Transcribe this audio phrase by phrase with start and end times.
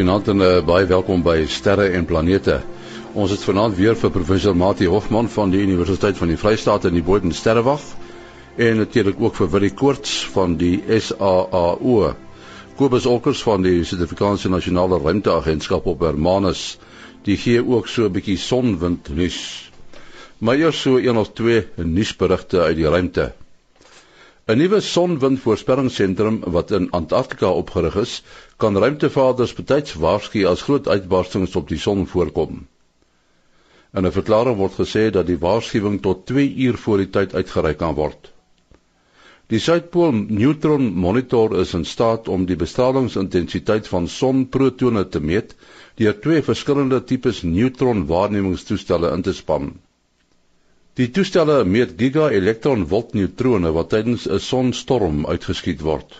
[0.00, 2.54] Goeienaand en uh, baie welkom by Sterre en Planete.
[3.20, 6.94] Ons het vanaand weer vir professor Mati Hofman van die Universiteit van die Vrystaat in
[6.96, 7.84] die Boden Sterrewag
[8.56, 12.14] en natuurlik ook vir Willie Koorts van die SAAO.
[12.80, 16.78] Kobus Olkers van die Suid-Afrikaanse Nasionale Ruimteagentskap op Hermanus.
[17.28, 19.68] Die gee ook so 'n bietjie sonwind nuus.
[20.38, 23.34] Maar eers so een of twee nuusberigte uit die ruimte.
[24.50, 28.12] 'n Nuwe sonwindvoorspellingsentrum wat in Antarktika opgerig is,
[28.56, 32.56] kan ruimtevaarders betyds waarsku as groot uitbarstings op die son voorkom.
[33.94, 37.78] In 'n verklaring word gesê dat die waarskuwing tot 2 uur voor die tyd uitgereik
[37.78, 38.32] kan word.
[39.50, 45.54] Die Suidpool Neutron Monitor is in staat om die bestralingsintensiteit van sonprotone te meet
[46.02, 49.72] deur twee verskillende tipes neutronwaarnemingstoestelle in te span.
[51.00, 56.16] Die toestelle meet giga-elektronvolt neutrone wat tydens 'n sonstorm uitgeskiet word.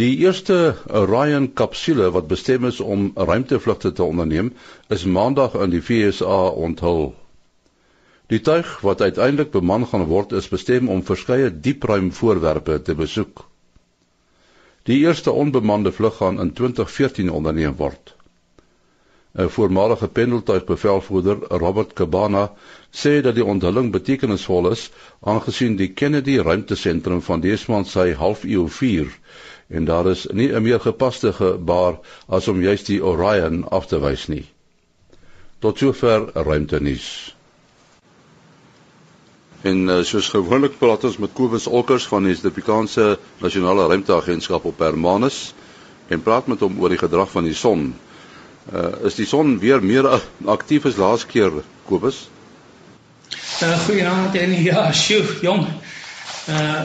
[0.00, 0.56] Die eerste
[1.00, 4.48] Orion kapsule wat bestem is om ruimtevlugte te onderneem,
[4.88, 7.12] is maandag in die VSA onthul.
[8.32, 13.44] Die tuig wat uiteindelik beman gaan word, is bestem om verskeie diepruimvoorwerpe te besoek.
[14.88, 18.16] Die eerste onbemande vlug gaan in 2014 onderneem word.
[19.34, 22.52] 'n voormalige pendeltuigbevelvoerder, Robert Cabana,
[22.90, 29.08] sê dat die onthulling betekenisvol is aangesien die Kennedy ruimtesentrum van Desmond sy halfuur 4
[29.72, 34.00] en daar is nie 'n meer gepaste gebaar as om juist die Orion af te
[34.00, 34.44] wys nie.
[35.58, 37.34] Tot sover ruimtenuus.
[39.62, 44.78] En uh, soos gewoonlik praat ons met Kobus Olkers van die Suid-Afrikaanse Nasionale Ruimteagentskap op
[44.78, 45.54] Hermanus
[46.08, 47.94] en praat met hom oor die gedrag van die son.
[48.70, 50.06] Uh, is die son weer meer
[50.46, 51.50] aktief as laas keer,
[51.88, 52.28] Kobus?
[53.62, 55.66] Uh, Goeienaand en ja, sjoe, jong.
[56.48, 56.84] Uh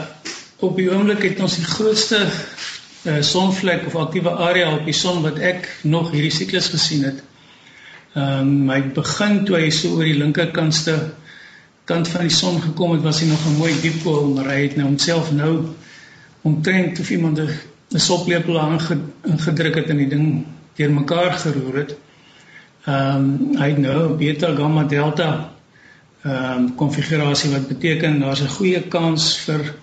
[0.58, 5.20] op die oomblik het ons die grootste uh, sonvlek of aktiewe area op die son
[5.22, 7.20] wat ek nog hierdie siklus gesien het.
[8.18, 10.96] Ehm um, hy begin toe hy so oor die linkerkantste
[11.86, 14.60] kant van die son gekom het, was hy nog 'n mooi diep koel, maar hy
[14.66, 15.52] het nou homself nou
[16.42, 20.26] omtrent of iemand 'n soplepel aangedruk het in die ding
[20.78, 21.94] deur mekaar geroer het.
[22.86, 25.30] Ehm um, hy nou beta gamma delta
[26.22, 29.74] ehm um, konfigurasie wat beteken daar's 'n goeie kans vir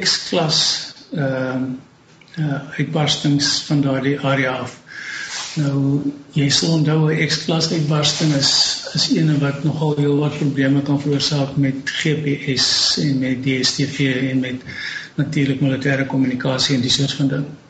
[0.00, 0.60] X-klas
[1.12, 1.80] ehm um,
[2.38, 4.78] uh, uitbarstings van daardie area af.
[5.60, 6.00] Nou
[6.32, 8.52] jy sal onthou 'n X-klas uitbarsting is
[8.94, 14.40] is een wat nogal heel wat probleme kan veroorsaak met GPS en met DSTV en
[14.40, 14.62] met
[15.14, 17.61] natuurlik militêre kommunikasie en dis soort van dinge.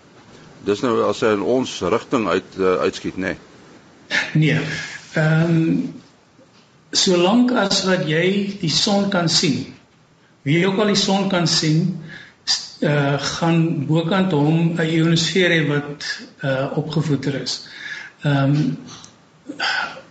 [0.64, 3.34] Dis nou as hy in ons rigting uit uh, uitskiet, nê?
[3.34, 3.50] Nee.
[4.34, 4.60] Nee.
[5.12, 6.00] Ehm um,
[6.92, 8.26] solank as wat jy
[8.60, 9.62] die son kan sien.
[10.44, 12.02] Wie ook al die son kan sien,
[12.80, 16.08] eh uh, gaan bokant hom 'n ionosfeer hê wat
[16.40, 17.68] eh uh, opgevoeder is.
[18.22, 18.78] Ehm um,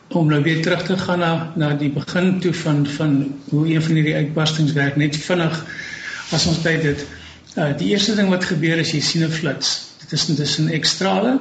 [0.08, 3.84] om nou weer terug te gaan na na die begin toe van van hoe een
[3.84, 5.66] van hierdie uitbarstings werk net vinnig
[6.32, 7.06] as ons by dit
[7.56, 11.38] uh, die eerste ding wat gebeur is jy sien 'n flits tussen tussen ekstrale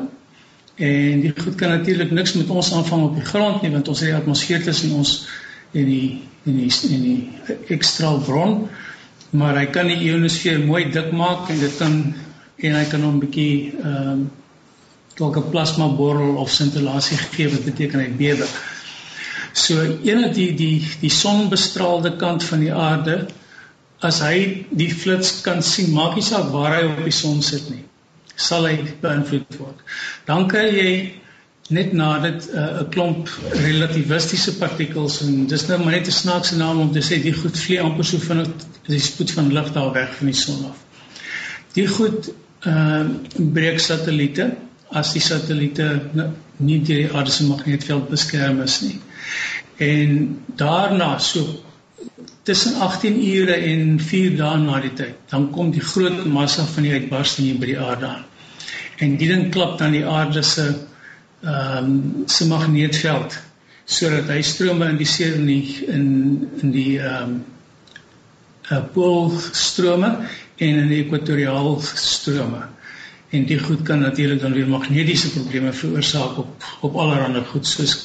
[0.81, 4.01] en die goed kan natuurlik niks met ons aanvang op die grond nie want ons
[4.01, 5.15] het die atmosfeer tussen ons
[5.77, 8.55] en die en die en die ekstraal bron.
[9.37, 11.99] Maar hy kan die ionosfeer mooi dik maak en dit kan
[12.61, 14.23] en hy kan hom 'n bietjie ehm um,
[15.19, 18.49] dalk 'n plasma borrel of sintellasie gee wat beteken hy bewe.
[19.53, 23.27] So eenet die die die sonbestraalde kant van die aarde
[24.01, 27.69] as hy die flits kan sien, maak nie saak waar hy op die son sit
[27.71, 27.90] nie
[28.41, 29.83] sal hy beïnvloed word.
[30.29, 30.93] Dan kry jy
[31.71, 36.19] net na dit uh, 'n uh, klomp relativistiese partikels en dis nou maar net 'n
[36.19, 39.53] snaakse naam om te sê die goed vlieg amper so vinnig as die spoed van
[39.53, 40.79] lig daar weg van die son af.
[41.79, 42.33] Die goed
[42.67, 44.51] ehm uh, breek satelliete
[45.01, 48.99] as die satelliete nou, nie deur die aarde se magnetveld beskerm is nie.
[49.77, 51.63] En daarna so
[52.43, 56.83] tussen 18 ure en 4 dae na die tyd, dan kom die groot massa van
[56.83, 58.30] die uitbarsting hier by die aarde aan
[59.01, 60.67] en die ding klap dan die aarde se
[61.41, 63.39] ehm um, se magneetveld
[63.85, 66.05] sodat hy strome in die see in die in
[66.63, 67.39] in die ehm um,
[68.71, 70.11] uh, poolstrome
[70.57, 72.67] en in die ekwatoriaal strome
[73.31, 77.97] en die goed kan natuurlik dan weer magnetiese probleme veroorsaak op op allerlei goed soos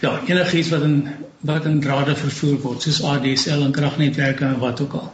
[0.00, 1.08] ja enigiets wat in
[1.40, 5.12] wat in drade vervoer word soos ADSL en kragnetwerke en wat ook al.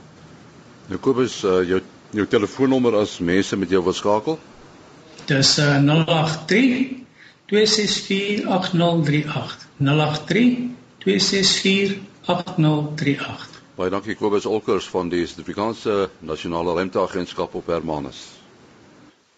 [0.89, 4.39] Nou Kobus uh, jou jou telefoonnommer as mense met jou wil skakel?
[5.29, 7.05] Dis uh, 083
[7.47, 9.69] 264 8038.
[9.77, 13.59] 083 264 8038.
[13.77, 18.23] Baie dankie Kobus Olkers van die Suid-Afrikaanse Nasionale Ruimteagentskap op Hermanus.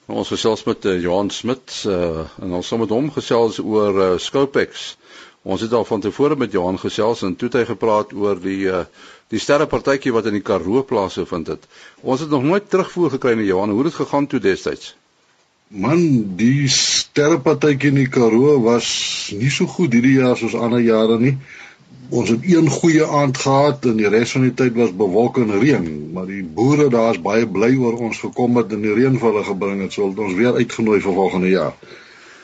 [0.07, 4.09] Ons gesels met uh, Johan Smit uh, en ons gaan met hom gesels oor uh,
[4.19, 4.95] Scopex.
[5.43, 8.63] Ons het al van tevore met Johan gesels en toe het hy gepraat oor die
[8.71, 8.87] uh,
[9.31, 11.67] die sterrepartytjie wat in die Karoo plase vind het.
[12.03, 14.95] Ons het nog nooit terugvoer gekry na Johan hoe dit gegaan toe destyds.
[15.71, 16.01] Man,
[16.35, 18.87] die sterrepartytjie in die Karoo was
[19.39, 21.37] nie so goed hierdie jaar soos ander jare nie.
[22.11, 25.53] Ons het een goeie aand gehad en die res van die tyd was bewolk en
[25.63, 29.15] reën, maar die boere daar is baie bly oor ons gekom het en die reën
[29.23, 31.79] vir hulle gebring het, so ons weer uitgenooi vir volgende jaar.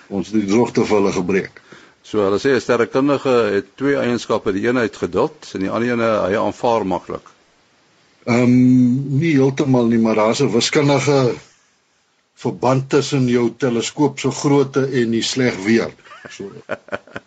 [0.06, 1.58] Ons het die droogte vir hulle gebreek.
[2.06, 5.98] So hulle sê 'n sterrekundige het twee eienskappe, die een het geduld en die ander
[5.98, 7.26] een hy aanvaar maklik.
[8.26, 11.34] Ehm um, nie heeltemal nie, maar daar's 'n wiskundige
[12.36, 15.92] verband tussen jou teleskoop se grootte en die sleg weer.
[16.30, 16.50] So.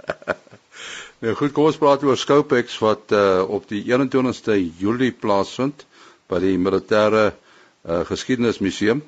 [1.24, 5.86] nou goed, kom ons praat oor Scopex wat uh, op die 21ste Julie plaasvind
[6.30, 9.02] by die militêre uh, geskiedenismuseum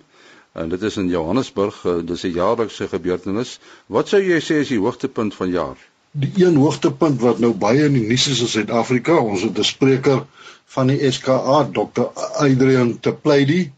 [0.58, 3.60] en dit is in Johannesburg, uh, dis 'n jaarlikse gebeurtenis.
[3.88, 5.78] Wat sou jy sê is die hoogtepunt van jaar?
[6.12, 9.64] Die een hoogtepunt wat nou baie in die nuus is in Suid-Afrika, ons het 'n
[9.64, 10.26] spreker
[10.66, 12.10] van die SKA, Dr.
[12.36, 13.72] Adrian Teplady.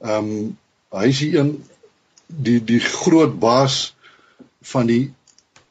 [0.00, 0.58] Ehm um,
[0.94, 1.52] hy is die een
[2.26, 3.94] die die groot baas
[4.72, 5.12] van die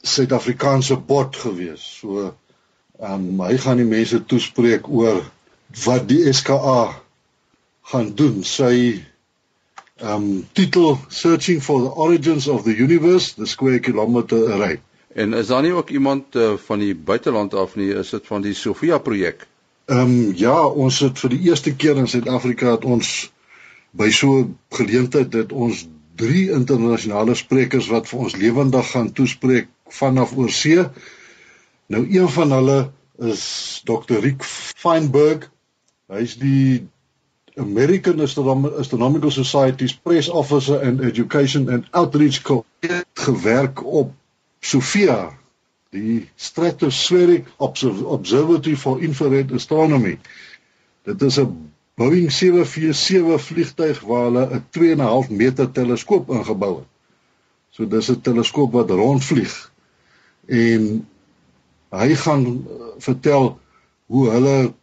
[0.04, 1.84] Suid-Afrikaanse bot gewees.
[2.00, 2.34] So
[3.00, 5.24] ehm um, hy gaan die mense toespreek oor
[5.86, 6.94] wat die SKA
[7.92, 8.44] gaan doen.
[8.44, 9.04] Sy
[10.04, 14.80] um titel Searching for the Origins of the Universe, the Square Kilometer Array.
[15.16, 18.42] En is daar nie ook iemand uh, van die buiteland af nie, is dit van
[18.42, 19.48] die Sofia projek?
[19.86, 23.33] Um ja, ons het vir die eerste keer in Suid-Afrika het ons
[23.94, 25.86] by so geleentheid dat ons
[26.18, 30.88] drie internasionale sprekers wat vir ons lewendig gaan toespreek vanaf oorsee.
[31.94, 32.80] Nou een van hulle
[33.22, 34.20] is Dr.
[34.26, 35.50] Rick Feinberg.
[36.10, 36.88] Hy's die
[37.58, 42.42] American Astronomical Society's press officer and education and outreach
[43.14, 44.14] gewerk op
[44.60, 45.38] SOFIA,
[45.94, 50.18] die Stratospheric Observatory for Infrared Astronomy.
[51.04, 56.90] Dit is 'n Boeing 747 vliegtuig waar hulle 'n 2.5 meter teleskoop ingebou het.
[57.70, 59.72] So dis 'n teleskoop wat rondvlieg.
[60.46, 61.08] En
[61.90, 63.60] hy gaan uh, vertel
[64.06, 64.74] hoe hulle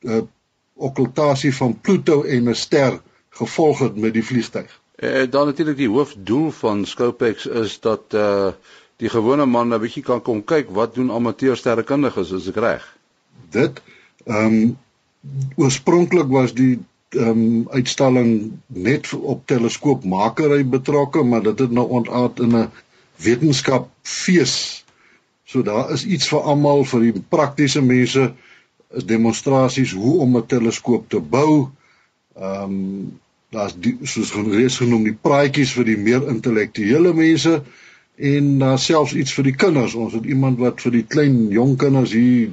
[0.00, 0.22] uh,
[0.74, 3.00] okkultasie van Pluto en 'n ster
[3.30, 4.80] gevolg het met die vliegtyg.
[4.94, 8.52] Eh, dan natuurlik die hoofdoel van Scopex is dat eh uh,
[8.96, 12.96] die gewone man 'n bietjie kan kom kyk wat doen amateursterrekundiges as ek reg.
[13.50, 13.82] Dit
[14.24, 14.78] ehm um,
[15.56, 16.78] oorspronklik was die
[17.16, 22.70] ehm um, uitstalling net op teleskoopmakery betrokke, maar dit het nou ontaard in 'n
[23.16, 24.84] wetenskap fees.
[25.44, 28.34] So daar is iets vir almal vir die praktiese mense
[28.90, 31.68] is demonstrasies hoe om 'n teleskoop te bou.
[32.36, 33.18] Ehm um,
[33.50, 37.62] daar's soos reeds genoem die praatjies vir die meer intellektuele mense
[38.16, 39.94] en daar selfs iets vir die kinders.
[39.94, 42.50] Ons het iemand wat vir die klein jong kinders hier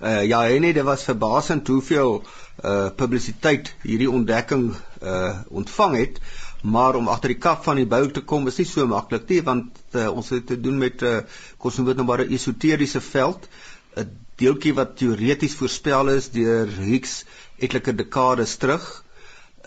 [0.00, 2.22] Uh ja, nee, dit was verbasend hoeveel
[2.64, 4.70] uh publisiteit hierdie ontdekking
[5.02, 6.20] uh ontvang het.
[6.62, 9.40] Maar om agter die kap van die bou te kom is nie so maklik nie
[9.42, 11.20] want uh, ons het te doen met 'n uh,
[11.58, 13.48] kos nou net maar 'n esoteriese veld,
[13.96, 17.24] 'n deeltjie wat teoreties voorspel is deur Higgs
[17.58, 19.04] etlike dekades terug.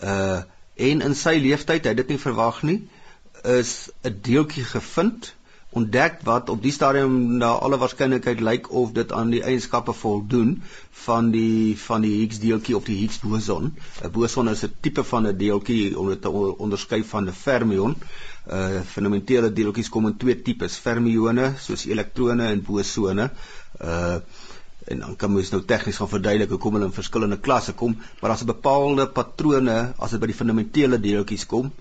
[0.02, 0.42] Uh
[0.76, 2.88] en in sy lewenstyd, hy het dit nie verwag nie,
[3.42, 5.34] is 'n deeltjie gevind
[5.74, 10.52] ontdek wat op die stadium na alle waarskynlikheid lyk of dit aan die eienskappe voldoen
[11.04, 13.72] van die van die Higgs deeltjie of die Higgs boson.
[14.04, 17.96] 'n Boson is 'n tipe van 'n deeltjie om dit te onderskei van 'n fermion.
[18.46, 23.30] Uh fundamentele deeltjies kom in twee tipes: fermione soos elektrone en bosone.
[23.80, 24.16] Uh
[24.84, 28.30] en dan kan mens nou tegnies gaan verduidelik hoekom hulle in verskillende klasse kom, maar
[28.30, 31.72] daar's 'n bepaalde patrone as dit by die fundamentele deeltjies kom.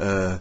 [0.00, 0.36] Uh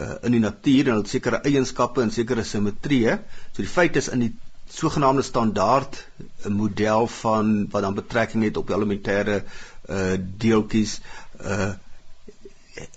[0.00, 3.18] uh, in die natuur en hulle het sekere eienskappe en sekere simmetrieë.
[3.52, 4.32] So die feit is in die
[4.70, 9.42] sogenaamde standaard eh, model van wat dan betrekking het op elementêre
[9.90, 11.00] uh deeltjies
[11.42, 11.72] uh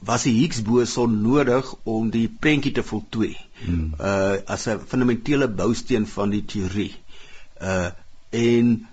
[0.05, 3.33] was die Higgs boson nodig om die prentjie te voltooi.
[3.63, 3.93] Hmm.
[3.99, 6.93] Uh as 'n fundamentele bousteen van die teorie.
[7.61, 7.89] Uh
[8.29, 8.87] en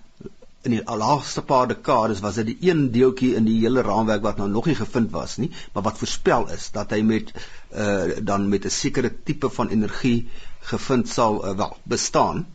[0.61, 4.37] in die laaste paar dekades was dit die een deeltjie in die hele raamwerk wat
[4.37, 7.33] nou nog nie gevind was nie, maar wat voorspel is dat hy met
[7.73, 10.29] uh dan met 'n sekere tipe van energie
[10.71, 12.45] gevind sal uh, wel bestaan.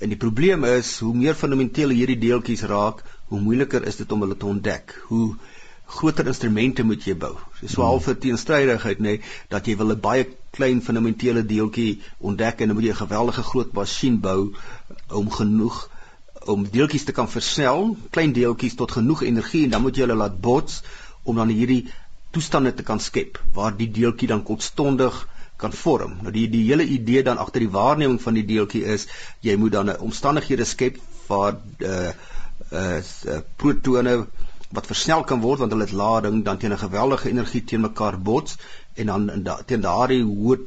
[0.00, 4.20] En die probleem is hoe meer fundamentele hierdie deeltjies raak, hoe moeiliker is dit om
[4.20, 4.96] hulle te ontdek.
[5.06, 5.36] Hoe
[5.86, 7.36] groter instrumente moet jy bou.
[7.66, 12.60] So half 'n teenstrydigheid nê nee, dat jy wil 'n baie klein fundamentele deeltjie ontdek
[12.60, 14.54] en dan moet jy 'n geweldige groot masjien bou
[15.08, 15.88] om genoeg
[16.46, 20.18] om deeltjies te kan versnel, klein deeltjies tot genoeg energie en dan moet jy hulle
[20.18, 20.82] laat bots
[21.24, 21.84] om dan hierdie
[22.34, 26.18] toestande te kan skep waar die deeltjie dan kortstondig kan vorm.
[26.22, 29.06] Nou die die hele idee dan agter die waarneming van die deeltjie is
[29.40, 30.98] jy moet dan 'n omstandighede skep
[31.28, 32.12] waar uh
[32.72, 34.26] uh protone
[34.74, 38.18] wat versnel kan word want hulle het lading dan teen 'n geweldige energie teen mekaar
[38.18, 38.56] bots
[38.94, 40.58] en dan in da, teen daardie hoë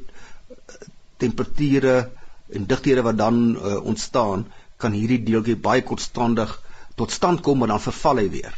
[1.17, 2.09] temperature
[2.49, 4.45] en digthede wat dan uh, ontstaan
[4.77, 6.53] kan hierdie deeltjie baie kortstandig
[6.95, 8.53] tot stand kom en dan verval hy weer.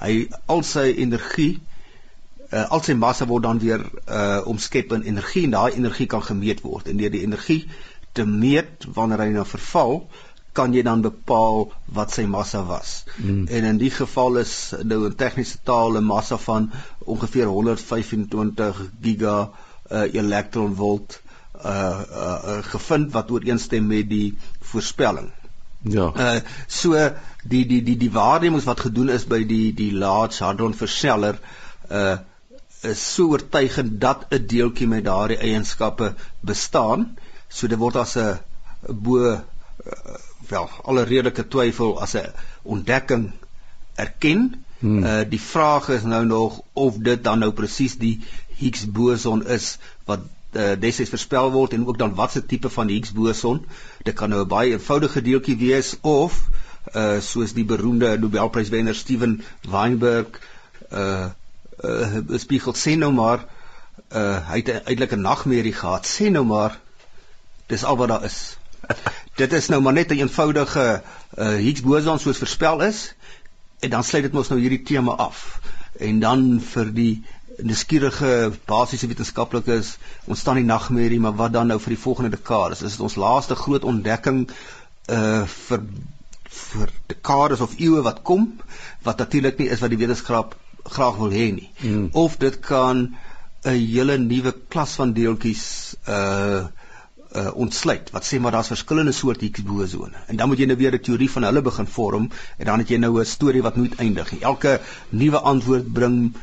[0.00, 1.60] Hy al sy energie
[2.52, 6.22] uh, al sy massa word dan weer uh omskep in energie en daai energie kan
[6.22, 7.64] gemeet word en deur die energie
[8.14, 10.00] te meet wanneer hy nou verval
[10.54, 11.64] kan jy dan bepaal
[11.96, 13.02] wat sy massa was.
[13.16, 13.48] Hmm.
[13.50, 19.50] En in die geval is nou 'n tegniese taal 'n massa van ongeveer 125 giga
[19.90, 21.20] uh elektronvolt
[21.64, 25.32] uh, uh uh gevind wat ooreenstem met die voorspelling.
[25.84, 26.12] Ja.
[26.16, 26.96] Uh so
[27.44, 31.38] die die die die waarnemings wat gedoen is by die die Large Hadron Verseller
[31.90, 32.16] uh
[32.84, 37.16] is so oortuigend dat 'n deeltjie met daardie eienskappe bestaan.
[37.48, 38.38] So dit word as 'n
[38.88, 39.40] bo uh,
[40.48, 43.32] wel alle redelike twyfel as 'n ontdekking
[43.94, 44.64] erken.
[44.78, 45.04] Hmm.
[45.04, 48.20] Uh die vraag is nou nog of dit dan nou presies die
[48.56, 50.20] Higgs boson is wat
[50.56, 53.66] uh, destyds voorspel word en ook dan watse tipe van Higgs boson.
[54.02, 56.48] Dit kan nou 'n baie eenvoudige deeltjie wees of
[56.94, 60.40] uh soos die beroemde Nobelpryswenner Steven Weinberg
[60.92, 61.30] uh
[61.84, 63.46] uh spiegel sê nou maar
[64.12, 66.06] uh hy het eintlik 'n nagmerrie gehad.
[66.06, 66.78] Sê nou maar
[67.66, 68.56] dis al wat daar is.
[69.40, 71.02] Dit is nou maar net 'n eenvoudige
[71.38, 73.14] uh Higgs boson soos voorspel is
[73.80, 75.60] en dan sluit dit mos nou hierdie tema af.
[75.98, 77.24] En dan vir die
[77.62, 82.82] nuuskierige basiese wetenskaplikes ontstaan die nagmerrie maar wat dan nou vir die volgende dekades?
[82.82, 84.48] Is dit ons laaste groot ontdekking
[85.12, 85.86] uh vir
[86.54, 88.46] vir dekades of eeue wat kom
[89.02, 91.70] wat natuurlik nie is wat die wetenskap graag wil hê nie?
[91.82, 92.08] Hmm.
[92.12, 93.16] of dit kan
[93.64, 95.66] 'n hele nuwe klas van deeltjies
[96.08, 96.64] uh
[97.34, 100.76] uh ontsluit wat sê maar daar's verskillende soorte Higgs bosone en dan moet jy nou
[100.76, 103.76] weer 'n teorie van hulle begin vorm en dan het jy nou 'n storie wat
[103.76, 104.32] nooit eindig.
[104.32, 106.34] Nie elke nuwe antwoord bring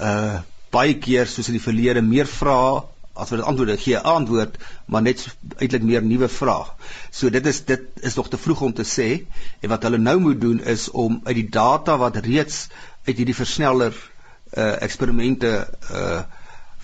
[0.00, 0.42] uh
[0.74, 2.82] baie keer soos in die verlede meer vrae
[3.16, 4.58] as wat dit antwoorde gee antwoord
[4.92, 5.22] maar net
[5.56, 6.66] eintlik meer nuwe vrae.
[7.10, 9.08] So dit is dit is nog te vroeg om te sê
[9.62, 12.66] en wat hulle nou moet doen is om uit die data wat reeds
[13.06, 13.94] uit hierdie versneller
[14.56, 15.54] uh eksperimente
[15.92, 16.22] uh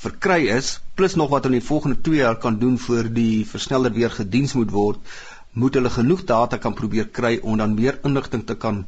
[0.02, 3.44] verkry is plus nog wat hulle in die volgende 2 jaar kan doen vir die
[3.46, 5.14] versneller weer gediens moet word
[5.52, 8.84] moet hulle genoeg data kan probeer kry om dan meer inligting te kan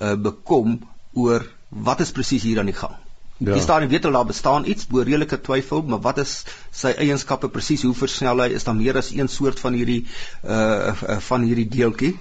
[0.00, 0.80] uh bekom
[1.12, 2.96] oor wat is presies hier aan die gang.
[3.38, 3.52] Ja.
[3.52, 6.38] Die stadium weet hulle daar bestaan iets bo redelike twyfel, maar wat is
[6.72, 7.82] sy eienskappe presies?
[7.84, 8.48] Hoe versnel hy?
[8.56, 10.06] Is daar meer as een soort van hierdie
[10.42, 12.14] uh van hierdie deeltjie?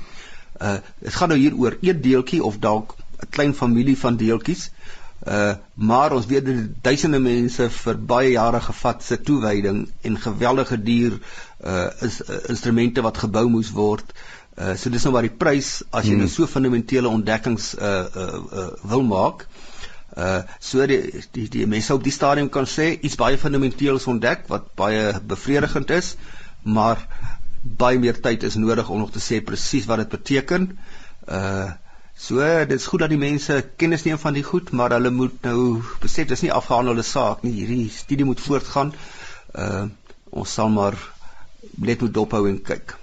[0.60, 4.70] Uh dit gaan nou hier oor een deeltjie of dalk 'n klein familie van deeltjies.
[5.24, 10.82] Uh maar ons weet dat duisende mense vir baie jare gevat se toewyding en geweldige
[10.84, 11.20] duur
[11.64, 14.12] uh is uh, instrumente wat gebou moes word
[14.56, 16.20] Uh so dis nou waar die prys as jy hmm.
[16.24, 18.28] nou so fundamentele ontdekkings uh uh,
[18.60, 19.44] uh wil maak.
[19.44, 19.75] Uh
[20.60, 24.70] so die die die mense op die stadium kan sê iets baie fundamenteels ontdek wat
[24.80, 26.16] baie bevredigend is,
[26.64, 27.02] maar
[27.66, 30.70] baie meer tyd is nodig om nog te sê presies wat dit beteken.
[31.28, 31.72] Uh
[32.16, 35.82] so dit's goed dat die mense kennis neem van die goed, maar hulle moet nou
[36.00, 37.52] besef dis nie afgehandelde saak nie.
[37.58, 38.94] Hierdie studie moet voortgaan.
[39.52, 39.88] Uh
[40.32, 40.96] ons sal maar
[41.76, 42.96] net moet dophou en kyk.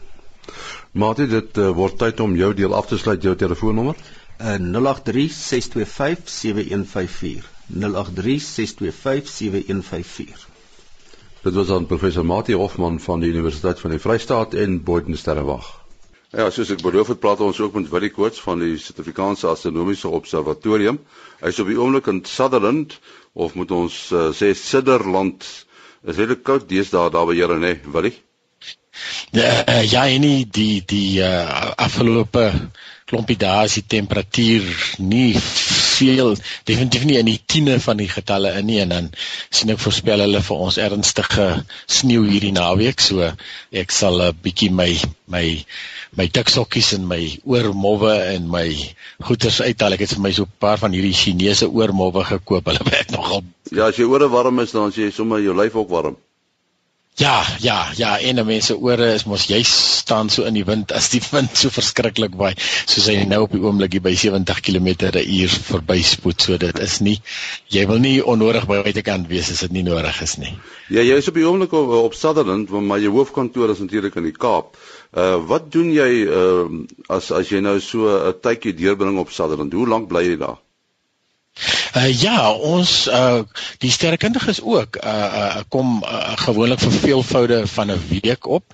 [0.93, 3.97] Maatie, dit uh, word tyd om jou deel af te sluit, jou telefoonnommer.
[4.43, 7.47] Uh, 0836257154.
[7.79, 7.83] 0836257154.
[11.43, 15.81] Dit was aan professor Maatie Hofman van die Universiteit van die Vrystaat en Boyden Sterrewag.
[16.33, 20.09] Ja, soos ek beloof het, praat ons ook met Willie Koorts van die Suid-Afrikaanse Astronomiese
[20.09, 20.99] Observatorium.
[21.43, 23.01] Hy's op die oomblik in Sutherland
[23.33, 25.45] of moet ons uh, sê Sutherland.
[26.09, 28.15] Is dit koud deesdae daar by julle, né, Willie?
[29.37, 32.49] Ja, uh, ja, en die die die uh, afgelope
[33.13, 34.69] klompie dae is die temperatuur
[35.05, 36.35] nie veel
[36.69, 39.11] definitief nie in die tiene van die getalle in nie en dan
[39.53, 41.49] sien ek voorspel hulle vir ons ernstige
[41.87, 43.29] sneeu hierdie naweek so
[43.85, 44.91] ek sal 'n bietjie my
[45.29, 45.47] my
[46.17, 48.69] my tiksokkies en my oormowwe en my
[49.25, 49.95] goeders uithaal.
[49.97, 53.45] Ek het vir my so 'n paar van hierdie Chinese oormowwe gekoop hulle werk nogal
[53.73, 56.17] ja as jy ore warm is dan as jy sommer jou lyf ook warm
[57.21, 61.11] Ja, ja, ja, en mense ore is mos jy staan so in die wind as
[61.13, 65.99] die wind so verskriklik waai soos hy nou op die oomblik by 70 km/h verby
[66.09, 67.19] spoed so dit is nie
[67.77, 70.55] jy wil nie onnodig by buitekant wees as dit nie nodig is nie.
[70.89, 74.31] Ja, jy is op die oomblik op, op Sutherland, maar jou hoofkantoor is natuurlik in
[74.31, 74.81] die Kaap.
[75.13, 76.65] Uh wat doen jy uh
[77.13, 79.77] as as jy nou so 'n tydjie deurbring op Sutherland?
[79.77, 80.57] Hoe lank bly jy daar?
[81.97, 83.43] Uh, ja, ons uh
[83.79, 88.65] die sterrekundiges ook uh, uh kom uh, gewoonlik vir veelvoude van 'n week op.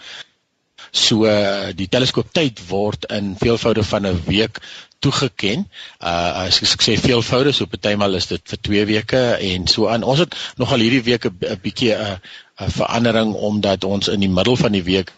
[0.90, 4.60] So uh, die teleskooptyd word in veelvoude van 'n week
[4.98, 5.66] toegeken.
[6.00, 10.02] Uh as ek sê veelvoude, so partymal is dit vir 2 weke en so aan.
[10.02, 12.20] Ons het nogal hierdie week 'n bietjie 'n
[12.60, 15.12] 'n verandering omdat ons in die middel van die week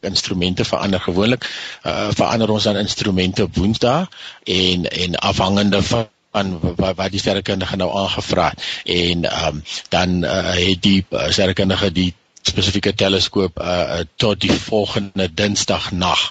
[0.00, 1.48] instrumente verander gewoonlik
[1.84, 4.06] uh verander ons dan instrumente Woensdae
[4.44, 8.62] en en afhangende van aan wat wat die sterrekundige nou aangevra het.
[8.84, 12.12] En ehm um, dan uh, het die uh, sterrekundige die
[12.46, 16.22] spesifieke teleskoop uh tot die volgende Dinsdag nag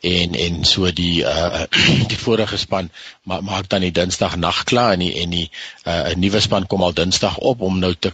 [0.00, 1.64] en en so die uh
[2.12, 2.90] die vorige span
[3.22, 5.46] ma maak dan die Dinsdag nag klaar en die en die
[5.86, 8.10] uh 'n nuwe span kom al Dinsdag op om nou te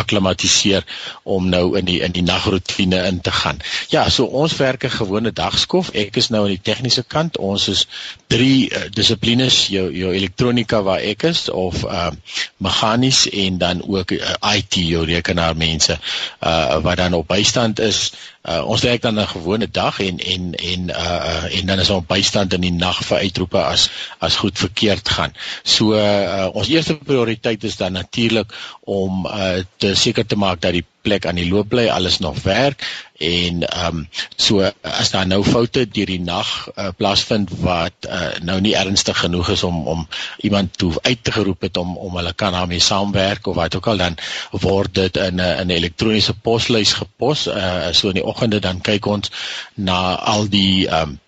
[0.00, 0.84] akklimatiseer
[1.22, 3.58] om nou in die in die nagrotine in te gaan.
[3.88, 5.90] Ja, so ons werk 'n gewone dagskof.
[5.90, 7.38] Ek is nou aan die tegniese kant.
[7.38, 7.86] Ons is
[8.26, 12.10] drie uh, dissiplines, jou jou elektronika waar ek is of uh
[12.56, 15.98] meganies en dan ook uh, IT jou rekenaarmense
[16.40, 18.12] uh wat dan op bystand is.
[18.46, 21.90] Uh, ons werk dan 'n gewone dag en en en uh, uh en dan is
[21.90, 25.32] ons bystand in die nag vir uitroepe as as goed verkeerd gaan.
[25.62, 30.72] So uh, ons eerste prioriteit is dan natuurlik om uh te seker te maak dat
[30.72, 32.82] die plek aan die loop bly, alles nog werk
[33.18, 38.36] en ehm um, so as daar nou foute deur die nag uh, plaasvind wat uh,
[38.44, 40.06] nou nie ernstig genoeg is om om
[40.44, 43.86] iemand toe uit te geroep het om om hulle kan daarmee saamwerk of wat ook
[43.86, 44.18] al dan
[44.50, 48.80] word dit in 'n in 'n elektroniese poslys gepos uh, so in die oggende dan
[48.80, 49.30] kyk ons
[49.74, 51.20] na al die ehm um,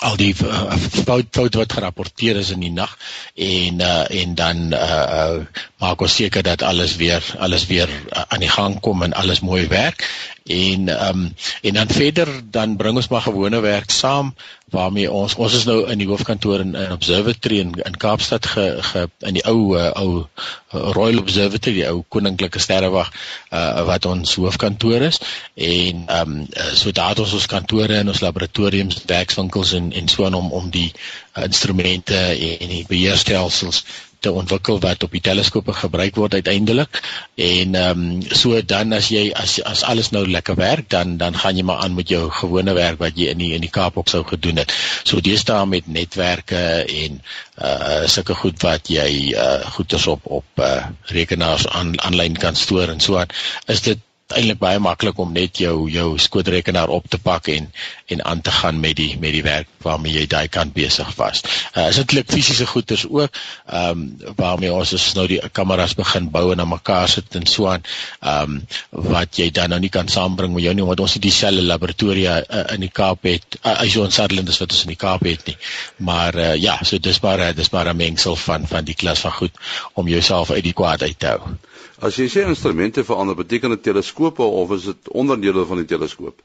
[0.00, 2.96] al die uh, fout fout wat gerapporteer is in die nag
[3.34, 5.44] en uh, en dan uh, uh,
[5.80, 9.40] maak ons seker dat alles weer alles weer uh, aan die gang kom en alles
[9.40, 10.04] mooi werk.
[10.46, 14.34] En um, en dan verder dan bring ons maar gewone werk saam
[14.76, 18.66] waarmee ons ons is nou in die hoofkantoor in, in Observatory in, in Kaapstad ge,
[18.90, 23.10] ge in die ou uh, ou uh, Royal Observatory die ou koninklike sterrewag
[23.50, 25.20] uh, wat ons hoofkantoor is.
[25.54, 30.08] En ehm um, so daar het ons ons kantore en ons laboratoriums werkswinkels en en
[30.12, 33.84] so aan om om die uh, instrumente en, en die beheerstelsels
[34.20, 37.00] te ontwikkel wat op die teleskope gebruik word uiteindelik
[37.34, 41.36] en ehm um, so dan as jy as as alles nou lekker werk dan dan
[41.36, 43.96] gaan jy maar aan met jou gewone werk wat jy in die in die Kaap
[43.96, 44.72] ook sou gedoen het.
[45.04, 47.20] So deesdae met netwerke en
[47.56, 53.00] uh sulke goed wat jy uh goeders op op uh rekenaars aanlyn kan stoor en
[53.00, 53.32] so aan
[53.66, 57.68] is dit eintlik baie maklik om net jou jou skootrekenaar op te pak en
[58.10, 61.42] en aan te gaan met die met die werk waarmee jy daai kant besig was.
[61.76, 63.30] Uh is dit fisiese goeders ook
[63.66, 67.46] ehm um, waarmee ons is nou die kameras begin bou en aan mekaar sit en
[67.46, 67.86] so aan
[68.20, 68.66] ehm um,
[69.12, 72.40] wat jy dan nou nie kan saambring met jou nie want ons het dieselfde laboratoria
[72.42, 75.22] uh, in die Kaap het uh, as ons Sutherland is wat ons in die Kaap
[75.22, 75.56] het nie.
[75.96, 79.32] Maar uh, ja, so dis maar dis maar 'n mengsel van van die klas van
[79.32, 79.54] goed
[79.92, 81.56] om jouself uit die kwaad uit te hou.
[81.98, 86.42] As jy sê instrumente verander, beteken dit teleskope of is dit onderdele van die teleskoop?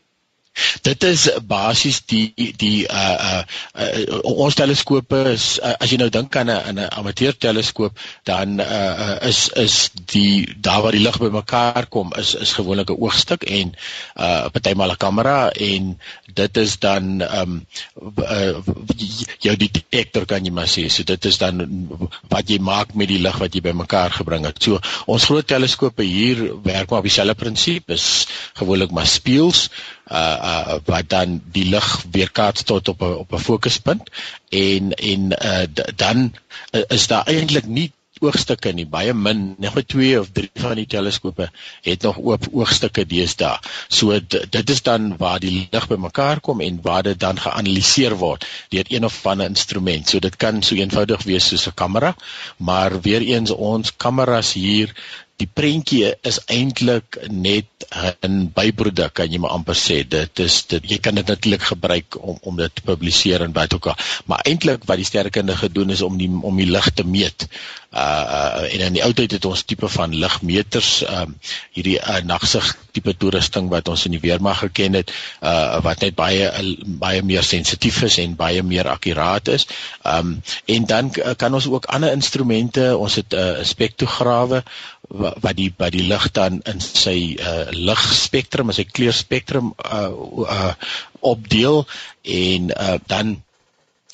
[0.83, 3.43] Dit is basies die die uh uh,
[3.79, 7.95] uh ons teleskope is uh, as jy nou dink aan 'n 'n amateur teleskoop
[8.27, 9.75] dan uh, uh is is
[10.11, 13.71] die daar waar die lig bymekaar kom is is gewoonlik 'n oogstuk en
[14.17, 15.99] uh partymal 'n kamera en
[16.33, 17.65] dit is dan um
[18.17, 18.59] uh,
[19.39, 21.63] jou detektor kan jy maar sê so dit is dan
[22.27, 24.59] wat jy maak met die lig wat jy bymekaar gebring het.
[24.63, 28.27] So ons groot teleskope hier werk maar op dieselfde prinsip is
[28.59, 29.69] gewoonlik maar spieëls
[30.11, 34.09] uh uh wat dan die lig weerkaats tot op 'n op 'n fokuspunt
[34.49, 36.33] en en uh dan
[36.71, 38.85] uh, is daar eintlik nie oogstukke nie.
[38.85, 41.47] Baie min net 2 of 3 van die teleskope
[41.87, 43.57] het nog oop oogstukke deesdae.
[43.89, 48.45] So dit is dan waar die lig bymekaar kom en waar dit dan geanaliseer word
[48.69, 50.09] deur een of ander instrument.
[50.09, 52.15] So dit kan so eenvoudig wees soos 'n kamera
[52.57, 54.93] maar weer eens ons kameras hier
[55.41, 57.67] die prentjie is eintlik net
[58.21, 60.01] 'n byproduk kan jy maar amper sê.
[60.07, 63.73] Dit is dit jy kan dit natuurlik gebruik om om dit te publiseer en wat
[63.73, 63.97] ook al.
[64.25, 67.47] Maar eintlik wat die sterrekundige gedoen is om die om die lig te meet.
[67.91, 71.33] Uh, uh en in die ou tyd het ons tipe van ligmeters um
[71.75, 76.15] hierdie uh, nagsig tipe toerusting wat ons in die weermag geken het uh wat net
[76.15, 79.67] baie uh, baie meer sensitief is en baie meer akkuraat is.
[80.05, 84.63] Um en dan uh, kan ons ook ander instrumente ons het 'n uh, spektrograwe
[85.11, 90.09] wat die by die lig dan in sy uh, ligspektrum, sy kleurspektrum uh,
[90.47, 90.73] uh,
[91.33, 91.83] opdeel
[92.23, 93.33] en uh, dan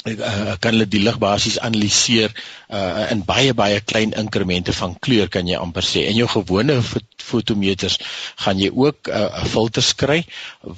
[0.07, 5.29] uh, kan hulle die lig basies analiseer uh, in baie baie klein inkremente van kleur
[5.29, 6.07] kan jy amper sê.
[6.09, 6.79] In jou gewone
[7.21, 7.99] fotometers
[8.45, 10.23] gaan jy ook 'n uh, filter kry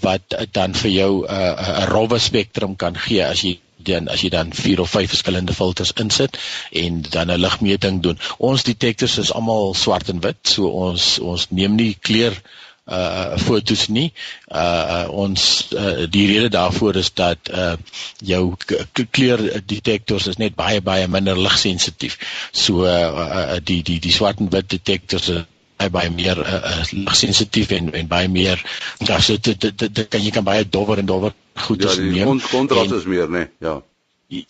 [0.03, 4.21] wat uh, dan vir jou 'n uh, rowwe spektrum kan gee as jy dan as
[4.21, 6.39] jy dan 4 of 5 verskillende filters insit
[6.71, 8.19] en dan 'n ligmeting doen.
[8.37, 12.35] Ons detektors is almal swart en wit, so ons ons neem nie kleur
[12.89, 14.11] uh fotos nie.
[14.51, 17.73] Uh ons uh, die rede daarvoor is dat uh
[18.17, 18.55] jou
[19.11, 22.17] kleur detektors is net baie baie minder ligsensitief.
[22.51, 25.45] So uh, uh die die die swart en wit detektors is
[25.79, 28.63] baie baie meer uh, uh, ligsensitief en en baie meer
[29.07, 32.15] ja so dit dit kan jy kan baie dowwer en dowwer goed ja, neem.
[32.15, 33.47] Ja, die kontras is meer, né?
[33.47, 33.79] Nee, ja.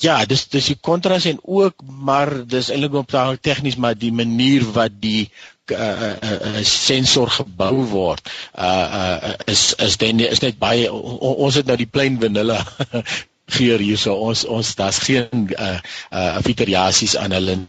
[0.04, 4.12] Ja, dis dis die kontras en ook maar dis eintlik op taal tegnies maar die
[4.12, 5.30] manier wat die
[5.72, 11.56] uh, uh, uh, sensor gebou word uh, uh is is dan is net baie ons
[11.56, 12.60] het nou die plain vanilla
[13.56, 15.78] geur hierso ons ons daar's geen uh
[16.12, 17.60] uh variasies aan hulle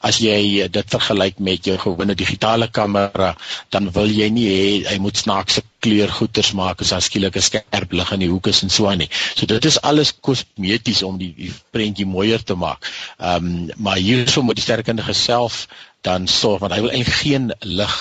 [0.00, 3.34] As jy dit vergelyk met jou gewone digitale kamera,
[3.70, 7.92] dan wil jy nie hê hy moet snaakse kleurgoeters maak as daar skielik 'n skerp
[7.92, 9.10] lig in die hoeke is en so aan nie.
[9.36, 12.90] So dit is alles kosmeties om die, die prentjie mooier te maak.
[13.18, 15.66] Ehm um, maar hierso moet die sterkundige self
[16.04, 17.94] dan sorg want hy wil eintlik geen lig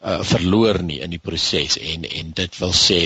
[0.00, 3.00] uh, verloor nie in die proses en en dit wil sê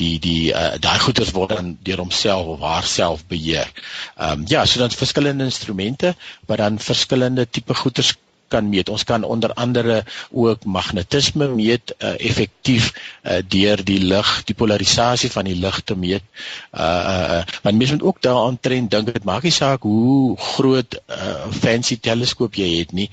[0.00, 3.70] die die uh, daai goeders word dan deur homself of haarself beheer.
[4.16, 6.14] Ehm um, ja, so dan verskillende instrumente
[6.46, 8.14] wat dan verskillende tipe goeders
[8.48, 8.88] kan meet.
[8.88, 15.30] Ons kan onder andere ook magnetisme meet uh, effektief uh, deur die lig, die polarisasie
[15.30, 16.24] van die lig te meet.
[16.72, 20.98] Uh uh want mense moet ook daaraan trend dink dit maak nie saak hoe groot
[21.08, 23.08] uh fancy teleskoop jy het nie.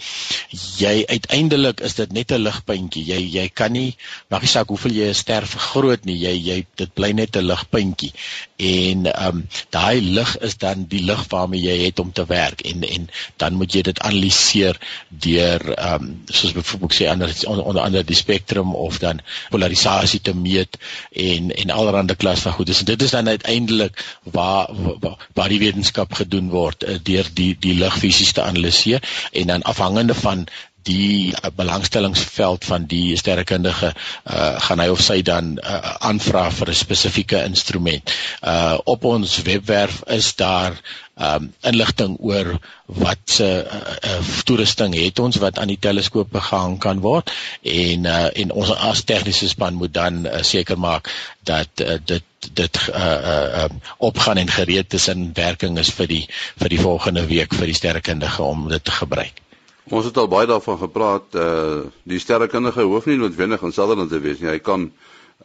[0.78, 3.06] Jy uiteindelik is dit net 'n ligpuntjie.
[3.06, 3.96] Jy jy kan nie
[4.30, 6.17] maak nie saak hoeveel jy 'n ster vergroot nie.
[6.17, 8.13] Jy jy dit bly net 'n ligpuntjie.
[8.63, 9.43] En um
[9.76, 13.08] daai lig is dan die lig waarmee jy het om te werk en en
[13.41, 18.15] dan moet jy dit analiseer deur ehm um, soos byvoorbeeld sê ander onder, andere die
[18.15, 20.78] spektrum of dan polarisasie te meet
[21.12, 22.67] en en allerlei klas van goed.
[22.67, 27.56] Dus dit is dan uiteindelik waar, waar waar die wetenskap gedoen word uh, deur die
[27.60, 30.47] die ligfisies te analiseer en dan afhangende van
[30.88, 36.74] die uh, belangstellingsveld van die sterrekundige uh, gaan hy of sy dan uh, aanvra vir
[36.74, 38.12] 'n spesifieke instrument.
[38.41, 40.78] Uh op ons webwerf is daar
[41.15, 46.80] um inligting oor wat se uh, uh, toerusting het ons wat aan die teleskope gehang
[46.82, 47.30] kan word
[47.62, 51.12] en uh, en ons as tegniese span moet dan uh, seker maak
[51.46, 56.08] dat uh, dit dit uh, uh, um, opgaan en gereed is in werking is vir
[56.08, 56.26] die
[56.60, 59.43] vir die volgende week vir die sterrekundige om dit te gebruik.
[59.91, 64.19] Ons het al baie daarvan gepraat uh die sterrekundige hoef nie noodwendig in Sutherland te
[64.24, 64.52] wees nie.
[64.54, 64.86] Hy kan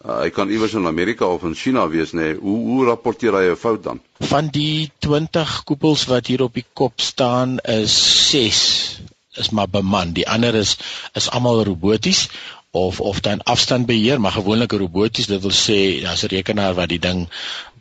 [0.05, 2.33] uh, hy kan iewers in Amerika of in China wees nê.
[2.33, 2.39] Nee.
[2.39, 4.01] Hoe hoe rapporteer hy 'n fout dan?
[4.21, 7.99] Van die 20 koepels wat hier op die kop staan is
[8.31, 9.01] 6
[9.39, 10.13] is maar beman.
[10.13, 10.79] Die ander is
[11.15, 12.29] is almal roboties
[12.71, 15.27] of of dan afstandbeheer, maar gewoonlik roboties.
[15.27, 17.29] Dit wil sê daar's 'n rekenaar wat die ding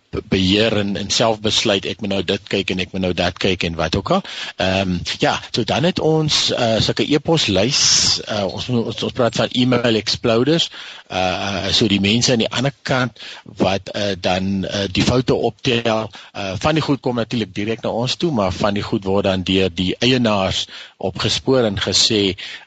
[0.10, 3.38] beheer en, en self besluit ek moet nou dit kyk en ek moet nou dat
[3.42, 4.24] kyk en wat ook al.
[4.56, 7.82] Ehm um, ja, so dan het ons uh, sulke e-pos lys
[8.28, 10.70] uh, ons, ons ons praat van email exploders.
[11.12, 13.20] Uh so die mense aan die ander kant
[13.60, 17.92] wat uh, dan uh, die foute optel, uh, van die goed kom natuurlik direk na
[17.92, 20.66] ons toe, maar van die goed word dan deur die eienaars
[20.98, 22.22] opgespoor en gesê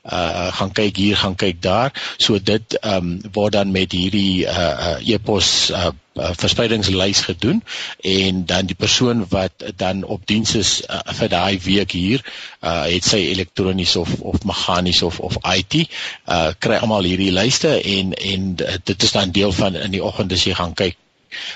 [0.05, 1.93] uh gaan kyk hier, gaan kyk daar.
[2.19, 7.63] So dit ehm um, word dan met hierdie uh, uh e-pos uh, uh, verspreidingslys gedoen
[8.01, 12.25] en dan die persoon wat dan op diens is uh, vir daai week hier
[12.61, 17.77] uh, het sy elektronies of of meganies of of IT uh, kry almal hierdie lyste
[17.83, 18.51] en en
[18.85, 20.99] dit is dan deel van in die oggend as jy gaan kyk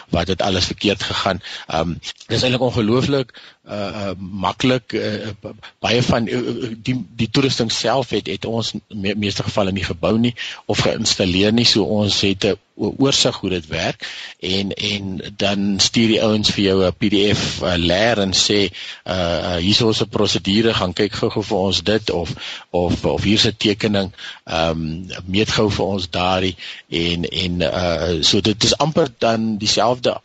[0.09, 1.43] wat het alles verkeerd gegaan.
[1.67, 3.35] Ehm um, dis eintlik ongelooflik
[3.69, 5.33] uh, uh maklik uh,
[5.79, 10.19] baie van uh, die die toerusting self het het ons me, meeste gevalle nie gebou
[10.19, 10.35] nie
[10.67, 11.67] of geïnstalleer nie.
[11.69, 16.65] So ons het 'n oorsig hoe dit werk en en dan stuur die ouens vir
[16.65, 18.69] jou 'n PDF uh, leer en sê
[19.05, 22.35] uh, hier is ons 'n prosedure gaan kyk gou-gou vir ons dit of
[22.71, 24.13] of of hier's 'n tekening
[24.45, 26.57] um, meet gou vir ons daardie
[26.89, 30.21] en en uh so dit is amper dan dieselfde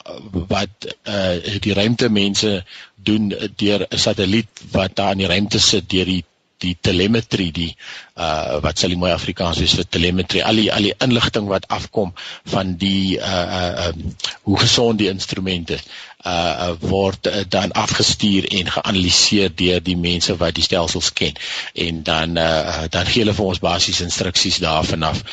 [0.47, 2.63] wat uh die ruimtemense
[3.03, 6.23] doen deur 'n satelliet wat daar in die ruimte sit deur die
[6.59, 7.69] die telemetrie die
[8.19, 11.67] uh wat sal die mooi Afrikaans wees vir telemetrie al die al die inligting wat
[11.71, 12.11] afkom
[12.53, 14.15] van die uh uh um,
[14.49, 15.79] hoe gesond die instrumente
[16.27, 21.39] uh word uh, dan afgestuur en geanaliseer deur die mense wat die stelsels ken.
[21.73, 25.23] En dan uh dan gee hulle vir ons basiese instruksies daarvan af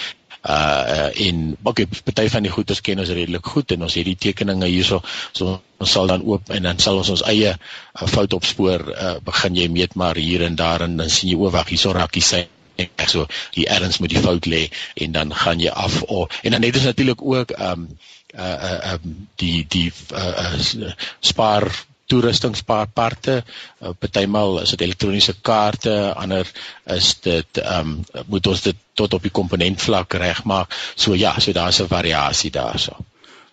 [0.48, 4.18] uh en okay party van die goeders ken ons redelik goed en ons het die
[4.26, 5.00] tekeninge hierso
[5.32, 9.16] so ons sal dan oop en dan sal ons ons eie uh, fout opspoor uh,
[9.24, 12.14] begin jy meet maar hier en daar en dan sien jy o wag hierso raak
[12.14, 12.44] hy sy
[12.76, 13.24] ek so
[13.56, 16.76] die erns met die fout lê en dan gaan jy af oh, en dan het
[16.76, 17.88] ons natuurlik ook um
[18.36, 21.70] uh uh um, die die uh, uh, spaar
[22.06, 23.44] toerustingspaarte.
[23.82, 26.46] Uh, Partymal is dit elektroniese kaarte, ander
[26.84, 30.74] is dit ehm um, moet ons dit tot op die komponentvlak regmaak.
[30.94, 32.96] So ja, so daar's 'n variasie daarso.